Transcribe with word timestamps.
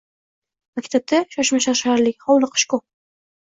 Maktabda 0.79 1.19
shoshmashosharlik, 1.35 2.27
hovliqish 2.33 2.67
ko‘p. 2.75 2.85